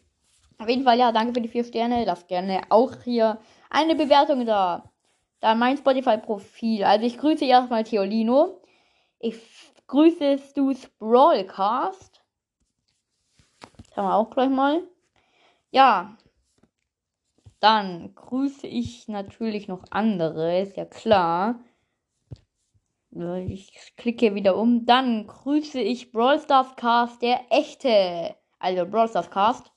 [0.59, 2.05] Auf jeden Fall, ja, danke für die vier Sterne.
[2.05, 3.39] Lasst gerne auch hier
[3.71, 4.91] eine Bewertung da.
[5.41, 6.85] Dann mein Spotify-Profil.
[6.85, 8.61] Also ich grüße erstmal Theolino.
[9.21, 9.41] Ich
[9.87, 12.23] grüße Stu's Brawlcast.
[13.95, 14.83] Schauen wir auch gleich mal.
[15.71, 16.17] Ja.
[17.61, 21.59] Dann grüße ich natürlich noch andere, ist ja klar.
[23.11, 24.85] Ich klicke wieder um.
[24.87, 28.37] Dann grüße ich Brawl Stars Cast, der echte.
[28.59, 29.73] Also Brawl Stars Cast.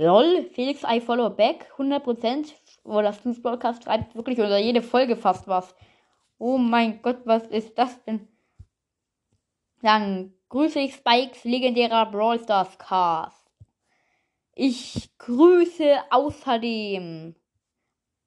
[0.00, 2.54] Lol, Felix I follow back, 100%.
[2.84, 5.74] Oh, das News Broadcast schreibt wirklich unter jede Folge fast was.
[6.38, 8.26] Oh mein Gott, was ist das denn?
[9.82, 13.46] Dann grüße ich Spikes legendärer Brawl Stars Cast.
[14.54, 17.34] Ich grüße außerdem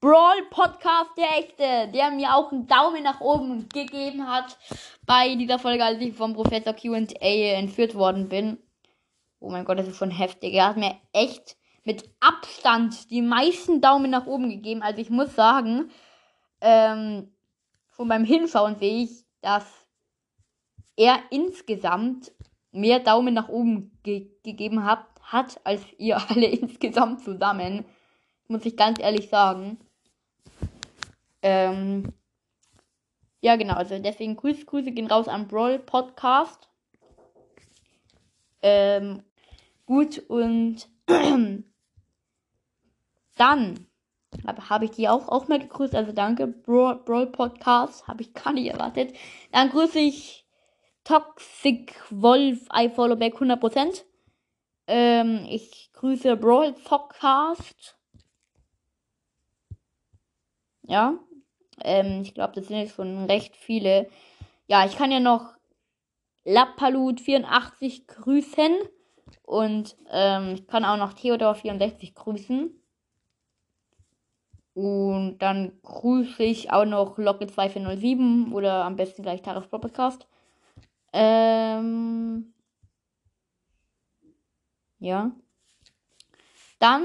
[0.04, 4.58] Brawl Podcast der Echte, der mir auch einen Daumen nach oben gegeben hat
[5.06, 8.58] bei dieser Folge, als ich vom Professor QA entführt worden bin.
[9.40, 10.56] Oh mein Gott, das ist schon heftig.
[10.56, 14.82] Er hat mir echt mit Abstand die meisten Daumen nach oben gegeben.
[14.82, 15.90] Also ich muss sagen,
[16.60, 17.32] ähm,
[17.88, 19.88] von beim Hinschauen sehe ich, dass
[20.98, 22.34] er insgesamt
[22.74, 27.86] mehr Daumen nach oben ge gegeben hat, hat, als ihr alle insgesamt zusammen.
[28.50, 29.80] Muss ich ganz ehrlich sagen.
[31.44, 32.14] Ähm,
[33.42, 33.76] ja, genau.
[33.76, 36.68] Also deswegen Grüße, Grüße gehen raus an Brawl Podcast.
[38.62, 39.24] Ähm,
[39.86, 40.88] gut, und
[43.36, 43.88] Dann
[44.48, 45.96] habe hab ich die auch, auch mal gegrüßt.
[45.96, 48.08] Also danke, Brawl, Brawl Podcast.
[48.08, 49.16] Habe ich gar nicht erwartet.
[49.52, 50.46] Dann grüße ich
[51.04, 54.04] Toxic Wolf, I follow back 100%.
[54.88, 57.98] Ähm, ich grüße Brawl Podcast.
[60.84, 61.18] Ja.
[61.82, 64.10] Ähm, ich glaube, das sind jetzt schon recht viele.
[64.68, 65.54] Ja, ich kann ja noch
[66.46, 68.76] Lappalut84 grüßen.
[69.44, 72.72] Und ähm, ich kann auch noch Theodor64 grüßen.
[74.74, 80.28] Und dann grüße ich auch noch Locke2407 oder am besten gleich Taras Podcast.
[81.14, 82.54] Ähm,
[85.00, 85.32] ja.
[86.80, 87.04] Dann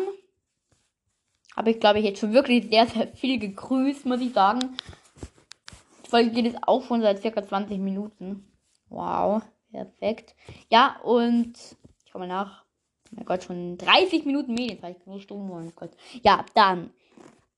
[1.59, 4.77] habe ich, glaube ich, jetzt schon wirklich sehr, sehr viel gegrüßt, muss ich sagen.
[6.05, 8.49] Die Folge geht jetzt auch schon seit circa 20 Minuten.
[8.91, 9.43] Wow,
[9.73, 10.37] perfekt.
[10.71, 11.59] Ja, und
[12.05, 12.65] ich komme nach.
[13.11, 14.99] Oh mein Gott, schon 30 Minuten Medienzeit.
[15.05, 15.91] So stumm, oh mein Gott.
[16.23, 16.91] Ja, dann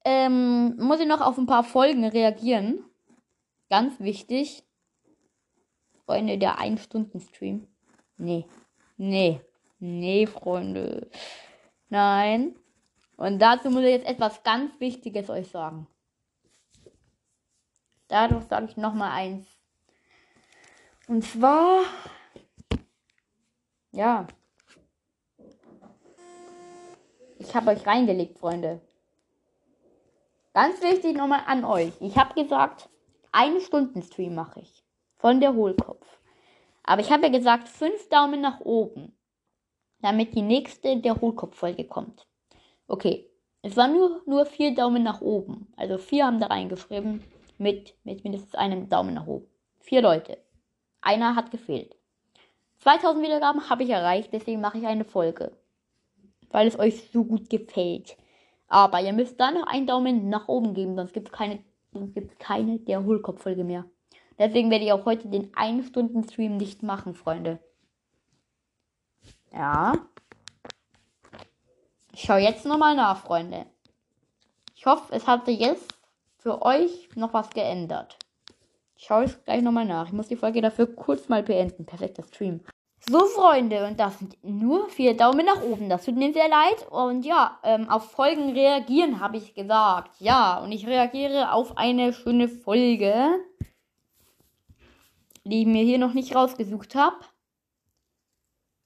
[0.07, 2.83] ähm, muss ich noch auf ein paar Folgen reagieren.
[3.69, 4.63] Ganz wichtig.
[6.07, 7.67] Freunde, der 1-Stunden-Stream.
[8.17, 8.47] Nee.
[8.97, 9.43] Nee.
[9.79, 11.11] Nee, Freunde.
[11.91, 12.55] Nein.
[13.21, 15.87] Und dazu muss ich jetzt etwas ganz Wichtiges euch sagen.
[18.09, 19.47] Dadurch sage ich nochmal eins.
[21.07, 21.83] Und zwar.
[23.93, 24.27] Ja.
[27.39, 28.81] Ich habe euch reingelegt, Freunde.
[30.55, 31.93] Ganz wichtig nochmal an euch.
[32.01, 32.89] Ich habe gesagt,
[33.33, 34.83] eine Stunden Stream mache ich.
[35.19, 36.07] Von der Hohlkopf.
[36.85, 39.15] Aber ich habe ja gesagt, fünf Daumen nach oben.
[40.01, 42.30] Damit die nächste der Hohlkopf-Folge kommt.
[42.91, 43.31] Okay.
[43.63, 45.69] Es waren nur, nur vier Daumen nach oben.
[45.77, 47.23] Also vier haben da reingeschrieben.
[47.57, 49.47] Mit, mit mindestens einem Daumen nach oben.
[49.79, 50.39] Vier Leute.
[51.01, 51.95] Einer hat gefehlt.
[52.79, 55.53] 2000 Wiedergaben habe ich erreicht, deswegen mache ich eine Folge.
[56.51, 58.17] Weil es euch so gut gefällt.
[58.67, 61.63] Aber ihr müsst da noch einen Daumen nach oben geben, sonst gibt es keine,
[62.39, 63.85] keine der Hohlkopf-Folge mehr.
[64.39, 67.61] Deswegen werde ich auch heute den 1-Stunden-Stream nicht machen, Freunde.
[69.53, 69.93] Ja.
[72.13, 73.67] Ich schaue jetzt nochmal nach, Freunde.
[74.75, 75.95] Ich hoffe, es hat sich jetzt
[76.39, 78.17] für euch noch was geändert.
[78.97, 80.07] Ich schaue es gleich nochmal nach.
[80.07, 81.87] Ich muss die Folge dafür kurz mal beenden.
[81.87, 82.61] Perfekter Stream.
[83.09, 85.89] So, Freunde, und das sind nur vier Daumen nach oben.
[85.89, 86.87] Das tut mir sehr leid.
[86.91, 90.11] Und ja, ähm, auf Folgen reagieren, habe ich gesagt.
[90.21, 93.41] Ja, und ich reagiere auf eine schöne Folge,
[95.45, 97.17] die ich mir hier noch nicht rausgesucht habe.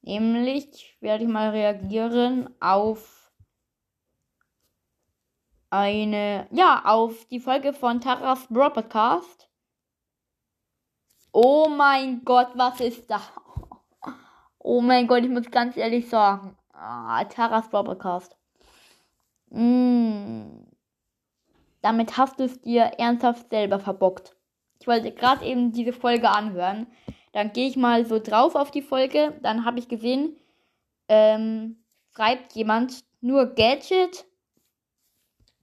[0.06, 3.32] Nämlich werde ich mal reagieren auf
[5.70, 9.48] eine, ja, auf die Folge von Taras Broadcast.
[11.32, 13.20] Oh mein Gott, was ist da?
[14.66, 16.56] Oh mein Gott, ich muss ganz ehrlich sagen.
[16.72, 18.36] Ah, Taras Broadcast.
[19.50, 20.64] Mm.
[21.82, 24.36] Damit hast du es dir ernsthaft selber verbockt.
[24.80, 26.86] Ich wollte gerade eben diese Folge anhören.
[27.34, 29.34] Dann gehe ich mal so drauf auf die Folge.
[29.42, 30.36] Dann habe ich gesehen,
[31.08, 31.76] ähm,
[32.14, 34.24] schreibt jemand nur Gadget.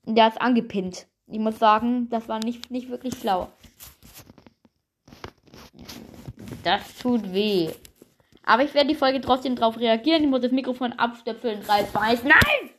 [0.04, 1.06] Der ist angepinnt.
[1.26, 3.48] Ich muss sagen, das war nicht, nicht wirklich schlau.
[6.62, 7.70] Das tut weh.
[8.44, 10.24] Aber ich werde die Folge trotzdem darauf reagieren.
[10.24, 11.62] Ich muss das Mikrofon abstöpseln.
[11.62, 12.22] 3, 2, 1.
[12.24, 12.70] Nein!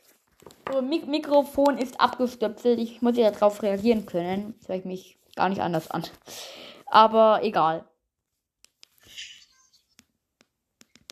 [0.72, 2.78] So, Mik Mikrofon ist abgestöpselt.
[2.78, 4.54] Ich muss ja darauf reagieren können.
[4.56, 6.04] Jetzt höre ich mich gar nicht anders an.
[6.86, 7.84] Aber egal.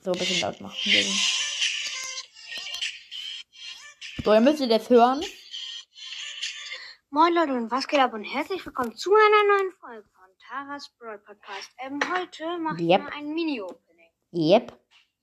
[0.03, 0.77] So, ein bisschen laut machen.
[4.25, 5.23] So, ihr müsstet jetzt hören.
[7.11, 10.91] Moin Leute und was geht ab und herzlich willkommen zu einer neuen Folge von Taras
[10.99, 11.71] Brawl Podcast.
[11.79, 13.01] Ähm, heute machen Yep.
[13.01, 14.11] wir ein Mini-Opening.
[14.33, 14.73] Yep.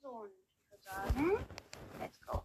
[0.02, 1.46] So, und ich würde sagen,
[2.00, 2.42] let's go.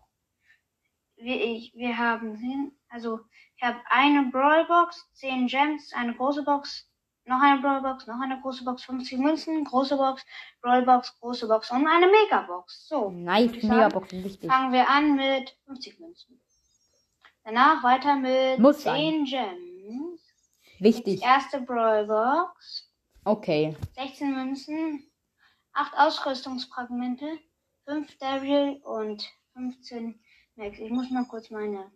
[1.14, 3.20] Wir, ich, wir haben also
[3.56, 6.90] ich habe eine Brawl Box, 10 Gems, eine große Box,
[7.26, 10.24] noch eine Brawl Box, noch eine große Box, 50 Münzen, große Box,
[10.60, 12.88] Brawl Box, große Box und eine Mega Box.
[12.88, 14.50] So, Nice, Megaboxen, wichtig.
[14.50, 16.40] fangen wir an mit 50 Münzen.
[17.44, 20.20] Danach weiter mit Muss 10 Gems.
[20.78, 21.22] Wichtig.
[21.22, 22.90] Erste Brawl Box.
[23.24, 23.76] Okay.
[23.96, 25.10] 16 Münzen,
[25.72, 27.38] 8 Ausrüstungsfragmente,
[27.86, 30.20] 5 Daryl und 15
[30.56, 30.78] Max.
[30.78, 31.90] Ich muss mal kurz meine,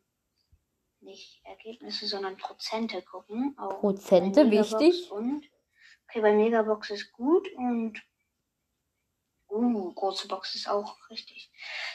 [1.00, 3.54] nicht Ergebnisse, sondern Prozente gucken.
[3.58, 5.10] Auch Prozente, wichtig.
[5.10, 5.44] Und,
[6.08, 8.02] okay, bei Megabox ist gut und
[9.50, 11.50] uh, große Box ist auch richtig.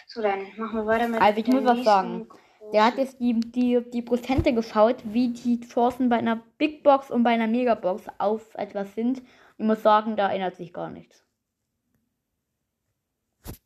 [0.07, 2.29] So, dann machen wir weiter mit Also ich muss was sagen.
[2.71, 7.11] Der hat jetzt die, die, die Prozente geschaut, wie die Chancen bei einer Big Box
[7.11, 9.21] und bei einer Megabox auf etwas sind.
[9.57, 11.23] Ich muss sagen, da ändert sich gar nichts.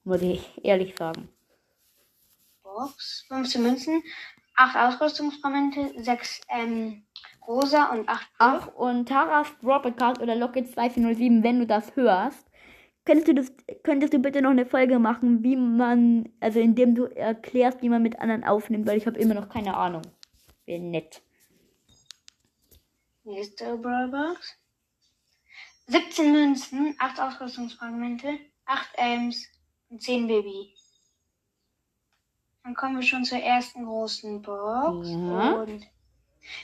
[0.03, 1.29] Muss ich ehrlich sagen.
[2.63, 4.03] Box, 15 Münzen,
[4.57, 7.03] 8 Ausrüstungsfragmente, 6 ähm,
[7.47, 12.45] rosa und 8 Ach, und Taras Droppercard oder Locket 2407, wenn du das hörst,
[13.05, 17.05] könntest du, das, könntest du bitte noch eine Folge machen, wie man, also indem du
[17.05, 20.01] erklärst, wie man mit anderen aufnimmt, weil ich habe immer noch keine Ahnung.
[20.65, 21.21] Wäre nett.
[23.23, 24.57] Nächste Brawlbox.
[25.87, 29.45] 17 Münzen, 8 Ausrüstungsfragmente, 8 Elms
[29.89, 30.73] und 10 Baby.
[32.67, 35.07] Dann kommen wir schon zur ersten großen Box.
[35.07, 35.51] Ja.
[35.61, 35.87] Und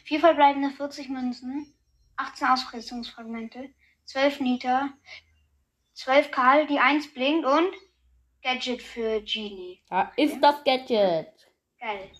[0.03, 1.73] 4 verbleibende 40 Münzen,
[2.17, 3.69] 18 Ausrüstungsfragmente,
[4.03, 4.89] 12 Nita,
[5.93, 7.71] 12 Karl, die 1 blinkt und
[8.41, 9.81] Gadget für Genie.
[9.89, 11.31] Da ist das Gadget.
[11.79, 12.11] Geil.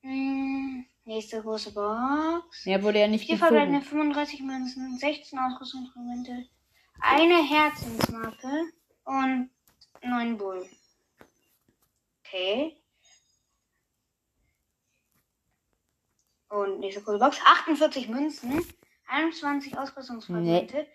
[0.00, 2.64] Hm, nächste große Box.
[2.64, 3.98] Mehr wurde ja nicht Vier verbleibende gezogen.
[3.98, 6.46] 35 Münzen, 16 Ausrüstungsmomente,
[6.98, 8.72] eine Herzensmarke
[9.04, 9.50] und
[10.02, 10.66] 9 Bull.
[12.34, 12.76] Okay.
[16.48, 17.38] Und nächste große Box.
[17.44, 18.64] 48 Münzen,
[19.06, 20.88] 21 Ausrüstungsfragmente,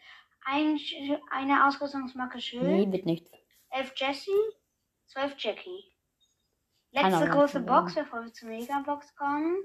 [0.45, 3.31] ein, Sch- eine Ausrüstungsmarke Schild, Nee, wird nichts.
[3.69, 4.31] 11 Jessie,
[5.07, 5.83] 12 Jackie.
[6.91, 9.55] Letzte große Box, bevor wir zur Megabox kommen.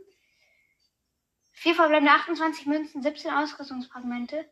[1.55, 4.49] Vier verbleibende 28 Münzen, 17 Ausrüstungsfragmente,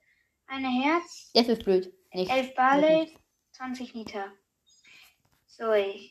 [0.46, 1.92] eine Herz, Das ist blöd.
[2.12, 2.30] Nicht.
[2.32, 3.16] 11 Barley,
[3.52, 4.32] 20 Liter.
[5.58, 5.64] So.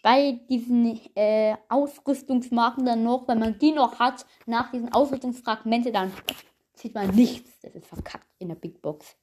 [0.04, 6.13] Bei diesen äh, Ausrüstungsmarken dann noch, wenn man die noch hat, nach diesen Ausrüstungsfragmente, dann
[6.75, 7.60] sieht man nichts.
[7.62, 9.17] Das ist verkackt in der Big Box.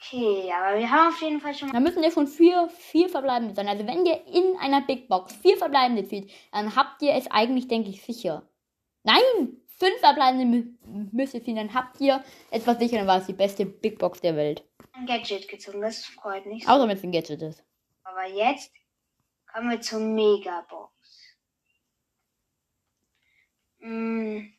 [0.00, 1.70] Okay, aber wir haben auf jeden Fall schon.
[1.70, 3.68] Da müssen ja schon vier, vier verbleibende sein.
[3.68, 7.68] Also wenn ihr in einer Big Box vier verbleibende zieht, dann habt ihr es eigentlich,
[7.68, 8.42] denke ich, sicher.
[9.04, 9.56] Nein!
[9.76, 13.32] Fünf verbleibende mü müsst ihr ziehen, dann habt ihr etwas sicher, dann war es die
[13.32, 14.64] beste Big Box der Welt.
[14.92, 15.80] ein Gadget gezogen.
[15.80, 16.68] Das freut mich.
[16.68, 17.64] Außer wenn es ein Gadget ist.
[18.04, 18.72] Aber jetzt
[19.54, 20.92] kommen wir zur Megabox.
[23.78, 24.52] Hm.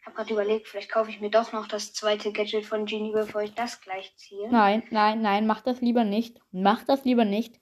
[0.00, 3.12] Ich habe gerade überlegt, vielleicht kaufe ich mir doch noch das zweite Gadget von Genie,
[3.12, 4.50] bevor ich das gleich ziehe.
[4.50, 6.40] Nein, nein, nein, macht das lieber nicht.
[6.50, 7.60] Macht das lieber nicht.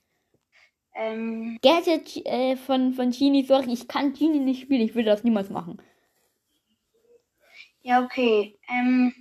[0.95, 5.25] Ähm, Gadget äh, von, von Genie, sorry, ich kann Genie nicht spielen, ich würde das
[5.25, 5.83] niemals machen.
[7.83, 8.59] ja, okay.
[8.69, 9.13] Ähm,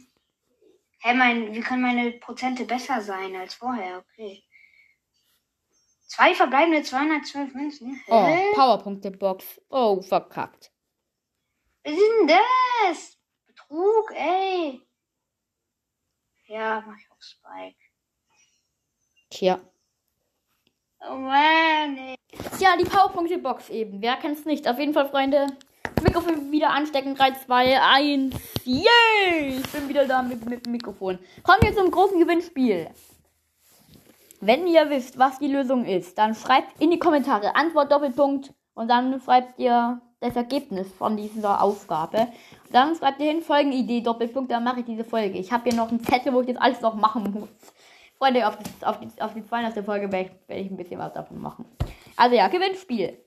[1.00, 4.04] hä, mein, wie können meine Prozente besser sein als vorher?
[4.14, 4.45] Okay.
[6.16, 8.02] Zwei verbleibende 212 Münzen.
[8.06, 8.52] Hä?
[8.52, 9.62] Oh, Powerpunkte-Box.
[9.70, 10.72] Oh, verkackt.
[11.84, 13.18] Was ist denn das?
[13.46, 14.82] Betrug, ey.
[16.48, 17.76] Ja, mach ich auf Spike.
[19.30, 19.60] Tja.
[21.02, 22.16] Oh Mann, ey.
[22.58, 24.02] Tja, die Powerpunkte-Box eben.
[24.02, 24.70] Wer kennt's nicht?
[24.70, 25.48] Auf jeden Fall, Freunde.
[26.02, 27.16] Mikrofon wieder anstecken.
[27.16, 28.36] 3, 2, 1.
[28.64, 29.58] Yay!
[29.58, 31.20] Ich bin wieder da mit, mit dem Mikrofon.
[31.44, 32.90] Kommen wir zum großen Gewinnspiel.
[34.42, 38.90] Wenn ihr wisst, was die Lösung ist, dann schreibt in die Kommentare Antwort Doppelpunkt und
[38.90, 42.28] dann schreibt ihr das Ergebnis von dieser Aufgabe.
[42.72, 45.38] Dann schreibt ihr hin Folgenidee Doppelpunkt, dann mache ich diese Folge.
[45.38, 47.50] Ich habe hier noch einen Zettel, wo ich das alles noch machen muss.
[48.18, 49.86] Freunde, auf, das, auf, die, auf die 200.
[49.86, 51.66] Folge werde ich, werde ich ein bisschen was davon machen.
[52.16, 53.18] Also ja, Gewinnspiel.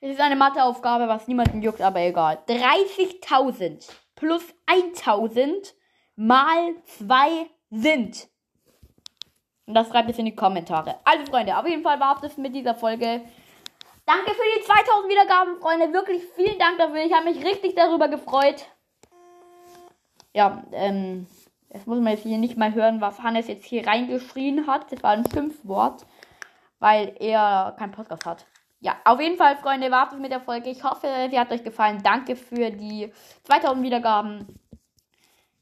[0.00, 2.38] Das ist eine Matheaufgabe, was niemanden juckt, aber egal.
[2.48, 5.72] 30.000 plus 1.000
[6.16, 8.28] mal 2 sind.
[9.66, 10.96] Und das schreibt es in die Kommentare.
[11.04, 13.22] Also Freunde, auf jeden Fall war es mit dieser Folge.
[14.06, 15.92] Danke für die 2000 Wiedergaben, Freunde.
[15.92, 17.04] Wirklich vielen Dank dafür.
[17.04, 18.66] Ich habe mich richtig darüber gefreut.
[20.32, 21.26] Ja, ähm,
[21.72, 24.92] jetzt muss man jetzt hier nicht mal hören, was Hannes jetzt hier reingeschrien hat.
[24.92, 26.06] Das war ein Schimpfwort,
[26.78, 28.46] weil er keinen Podcast hat.
[28.78, 30.70] Ja, auf jeden Fall, Freunde, war es mit der Folge.
[30.70, 32.00] Ich hoffe, sie hat euch gefallen.
[32.04, 33.12] Danke für die
[33.44, 34.60] 2000 Wiedergaben.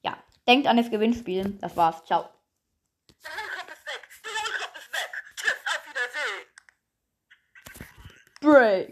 [0.03, 1.57] Ja, denkt an das Gewinnspiel.
[1.63, 2.05] Das war's.
[2.05, 2.29] Ciao.
[8.45, 8.83] Break.